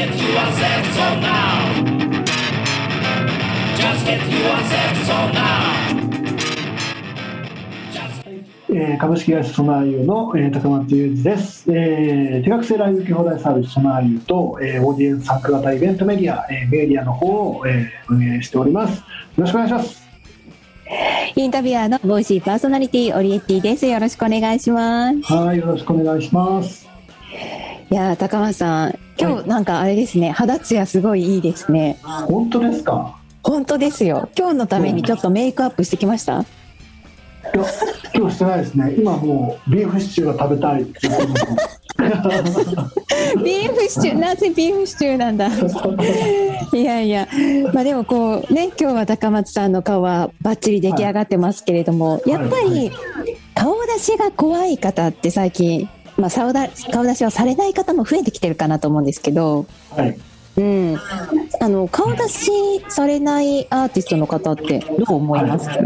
[0.00, 1.74] get yourself so now.
[3.76, 5.60] Just get yourself so now.
[8.72, 19.04] えー株式会社ソナーユの、えー高松裕二です、えー手学生ライブ受け放題サービスソナーユと、えーオーディエンス参加型イベントメディア、えーメディアの方を、えー運営しておりますよ
[19.36, 20.08] ろしくお願いします
[21.36, 23.86] インタビュアーのボイシーパーソナリティオリエッティです。
[23.86, 25.32] よろしくお願いします。
[25.32, 26.89] はいよろしくお願いします
[27.90, 31.98] いやー高松さん、今日なんかあれですね、肌ツヤすごいいいですね。
[32.02, 33.16] 本当ですか？
[33.42, 34.28] 本当ですよ。
[34.38, 36.34] 今日のためにちょっとメイクアップしてきました？
[36.34, 36.44] いや
[38.14, 40.84] 今日してないですね今もうビーフシチューが食べたい
[43.42, 45.48] ビーフシチュー、なぜビーフシチューなんだ？
[46.72, 47.26] いやいや、
[47.72, 52.92] まあでもこうね、今日は高松さんの顔はバッチリ出来上がってますけれども、やっぱり
[53.54, 55.88] 顔出しが怖い方って最近、
[56.20, 56.52] まあ顔
[57.04, 60.18] 出しをされない方も増えてきてるかなと思うんですけど、はい。
[60.56, 60.98] うん、
[61.60, 62.50] あの顔出し
[62.88, 65.68] されないアーティストの方ってどう思います？
[65.68, 65.76] か、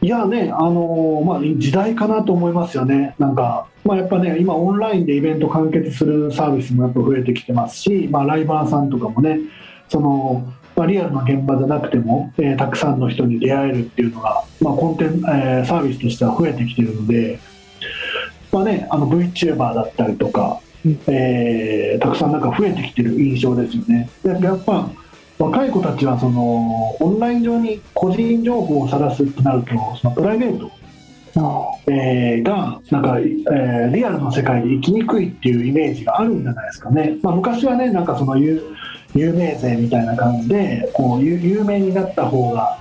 [0.00, 9.38] いやね、あのーまあ、時代かなと思いますよね、なんか、まあ、やっぱね、今、オンラインでイベント完結するサービスもやっぱ増えてきてますし、まあ、ライバーさんとかもね、
[9.88, 17.38] そのまあ、リアルな現場じゃなくても、えーたくさんの人に出会えるっていうのが、まあ、コンテンツ、えーサービスとしては増えてきてるので、
[18.56, 20.60] まあね、あの VTuber だったりとか、
[21.08, 24.08] えーたくさんなんか増えてきてる印象ですよね。
[24.22, 24.90] でやっぱ
[25.38, 30.70] 若い子たちはそのオンライン上に個人情報を晒すってなるとそのプライベート、
[31.88, 38.62] えーがなんか、えーリアルの世界で生きにくいっていうイメージがあるんじゃないですかね、まあ、昔はねなんかその有
[39.14, 42.78] 有名税みたいな感じでこう有有名になった方が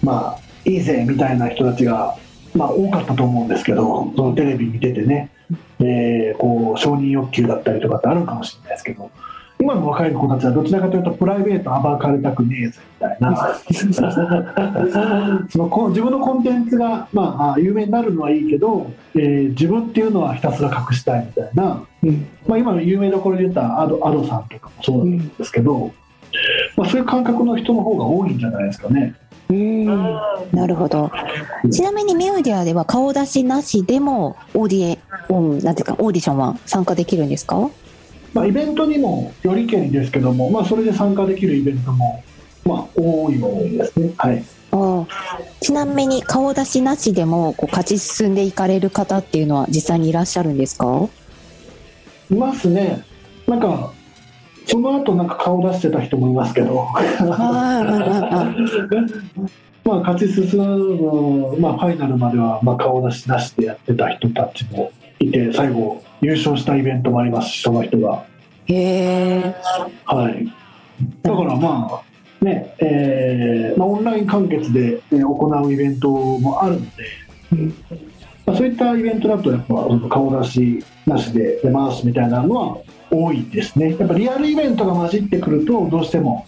[0.00, 2.16] まあいいぜみたいな人たちが、
[2.58, 5.30] まあ、多かったと思うんですけどそのテレビ見ててね、
[5.80, 9.10] えーこう承認欲求だったりとかってあるかもしれないですけど
[9.60, 13.58] 今の若い子たちはどちらかというとプライベート暴かれたくねえぜみたいな。
[15.50, 21.82] そのこ自分のコンテンツが、まあ、有名になるのはいいけど、えー自分っていうのはひたすら隠したいみたいな、
[22.46, 25.90] まあ、今の有名どころで言ったらアドアドさんとかもそうなんですけど、
[26.76, 29.14] まあ、そういう感覚の人の方が多いんじゃないですかね。
[29.50, 29.86] うん。
[30.52, 31.10] なるほど。
[31.70, 34.98] ちなみにメディアでは顔出しなしでもオーディエ
[35.28, 37.70] オンなんていうかオーディションは参加できるんですか？
[38.34, 42.22] まあ、イベントにもよりけりですけども、まあ、それで参加できるイベントも、
[42.64, 44.12] まあ、多いものですね。
[44.18, 44.44] はい。
[44.72, 45.38] ああ。
[45.60, 51.08] ちなみに顔出しなしでもこう勝ち進んでいかれる方っていうのは実際にいらっしゃるんですか？
[52.30, 53.02] いますね。
[53.46, 53.94] なんか
[54.68, 56.86] その後なんか顔出してた人もいますけど、
[59.84, 68.26] まあ勝ち進む、まあ、ファイナルまではまあ顔出しなしでやってた人たちもいて最後優勝したイベントもありますしその人が。
[68.66, 69.54] へえ
[70.04, 70.52] はい、
[71.22, 76.88] だからまあねえーまあ、オンライン完結で、えー行うイベントもあるので、
[78.44, 79.74] まあ、そういったイベントだとやっぱ
[80.10, 82.78] 顔出しなしで出ますみたいなのは
[83.10, 83.96] 多いですね。
[83.98, 86.46] やっぱリアルイベントが混じってくるとどうしても、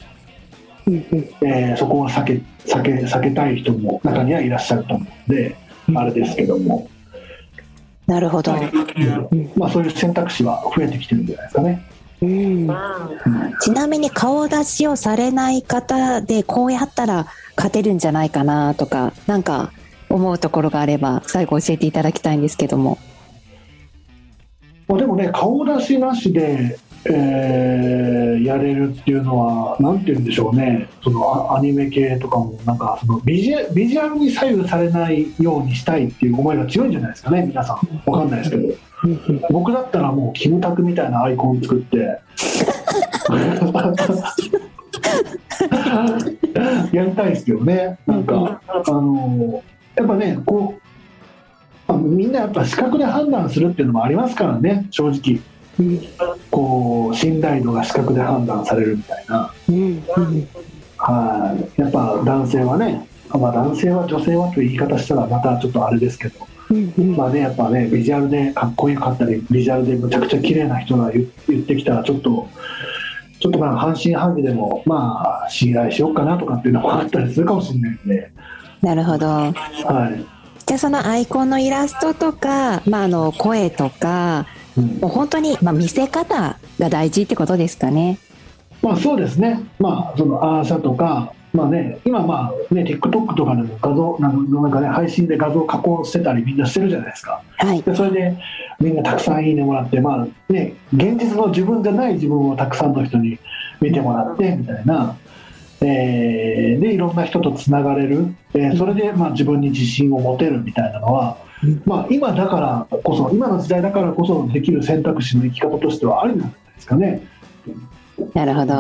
[0.87, 2.33] えーそこは避け
[2.67, 5.57] 避け避けたい人も中にはいらっしゃると思うので
[5.95, 6.89] あれですけども、
[8.07, 8.53] なるほど、
[9.57, 11.87] まあ、そういう選択肢は増えてきてるんじゃないですかね。
[12.23, 12.69] うん。
[13.61, 17.27] ちなみに顔出しをされない方でこうやったら
[17.57, 19.73] 勝てるんじゃないかなとかなんか
[20.09, 22.99] 思うところがあれば最後教えていただきたいんですけども
[24.91, 28.11] まあ、でもね顔出しなしで、えー
[28.43, 30.89] やれるっていうのはなんて言うんでしょうね。
[31.03, 38.11] そのあアニメ系とかもなんかそのビジュビジュアルに左右されないようにしたいっていう思いが強いんじゃないですかね皆さん。
[38.11, 38.75] わかんないですけど。
[39.51, 41.99] 僕だったらもうキムタクみたいなアイコン作って。
[46.93, 47.99] やりたいですけどね。
[48.07, 49.63] なんかあの
[49.95, 50.80] やっぱねこう
[51.93, 55.41] みんなやっぱ視覚で判断するっていうのもありますからね正直。
[56.51, 59.53] こう信頼度が視覚で判断されるみたいな。
[60.99, 61.81] はい。
[61.81, 66.47] やっぱ男性はねまあ男性は女性はという言い方したらまたちょっとあれですけど。
[67.17, 72.49] まあねやっぱねビジュアルでかっこよかったりビジュアルでむちゃくちゃ綺麗な人が言言ってきたらちょっと
[73.41, 78.31] ちょっとまあ半信半疑でもまあ信頼しようかなとかっていうのもあったりするかもしれないんで、
[78.83, 79.27] なるほど。
[79.27, 80.40] はい
[80.71, 84.47] じゃあそのアイコンのイラストとか、まあ、あの声とか
[84.79, 88.21] うんもう本当に、まあ、見せ方が大事ってことですかね
[88.81, 97.43] まあそうですねまあそのアーシャとかまあね、今まあね TikTok とかでも画像なんかね配信で画像加工してたりみんなしてるじゃないですか。
[97.57, 97.83] はい。
[97.83, 98.39] でそれで
[98.79, 103.37] みんなたくさんいいねもらってまあね現実の自分じゃない自分をたくさんの人に
[103.81, 105.17] 見てもらってみたいな。
[105.83, 111.39] えーでいろんな人とつながれる、えーそれでまあ自分に自信を持てるみたいなのは、
[111.85, 117.23] まあ、今だからこそ今の時代だからこそできる選択肢の生き方としてはありなんですかね。
[118.35, 118.75] なるほど。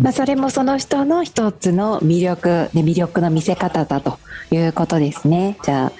[0.00, 4.18] まあ、それもその人の一つの魅力、で魅力の見せ方だと
[4.50, 5.56] いうことですね。
[5.62, 5.92] じゃあ、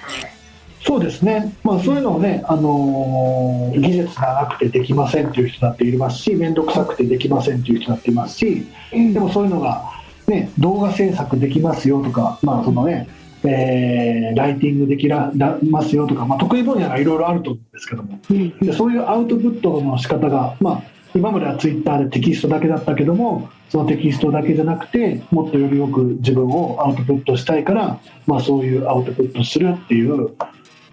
[0.81, 9.94] そうですね、まあ、そういうのをね、あのー技術がなくてできませんっていう人だっていますし、面倒くさくてできませんっていう人だっていますし、でもそういうのが、
[10.27, 13.07] ね、動画制作できますよとか、まあそのね
[13.43, 18.19] えーライティングできらだますよとか、まあ、得意分野がいろいろあると思うんですけども、
[18.61, 20.83] でそういうアウトプットの仕方が、まあ、
[21.13, 30.35] 今まではツイッターでテキストだけだったけども、そのテキストだけじゃなくて、もっとよりよく自分をアウトプットしたいから、まあ、そういうアウトプットするっていう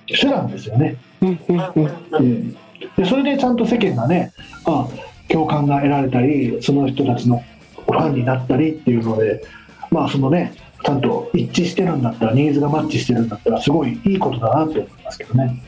[0.06, 0.96] 手段ですよね。
[1.22, 1.40] うん。
[1.48, 1.56] うん。
[1.56, 1.90] うん。
[2.12, 2.56] うん。
[2.96, 4.32] でそれでちゃんと世間がね
[4.64, 4.86] あ
[5.28, 7.42] 共感が得られたりその人たちの
[7.86, 9.44] ファンになったりっていうので
[9.90, 15.62] まあそのねちゃんと一致してるんだったらニーズがマッチしてるんだったらすごいいいことだなと思いますけどね。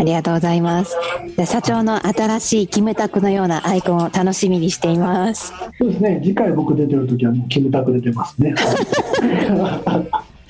[0.00, 0.96] ありがとうございます。
[1.26, 5.52] じゃあ社長の新しいキムタクのようなアイコンを楽しみにしています。
[5.78, 8.54] そうですね次回僕出てる時はもうキムタク出てますね。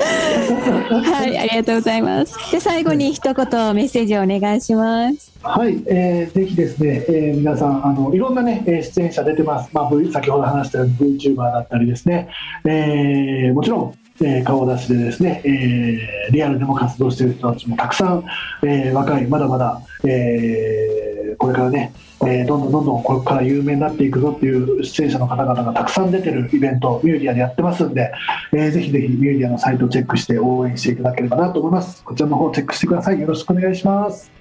[0.00, 2.52] はい、ありがとうございます。
[2.52, 3.34] で、最後に一言
[3.74, 5.29] メッセージをお願いします。
[5.42, 9.70] はい、えーぜひですね、えー皆さんあのいろんなね出演者出てます。
[9.72, 12.28] まあ、v、先ほど話したように VTuber だったりですね、
[12.64, 18.24] えーもちろん、えー顔出しでですね、えーリアルでも活動している人たちもたくさん、
[18.62, 28.12] えー若いまだまだ、えーこれからね、えーどんどんどんどんこれから有名になっていくぞっていう出演者の方々がたくさん出てるイベントミューディアでやってますんで、
[28.52, 32.04] えーぜひぜひミューディアのサイトをチェックして応援していただければなと思います。
[32.04, 33.20] こちらの方チェックしてください。
[33.20, 34.39] よろしくお願いします。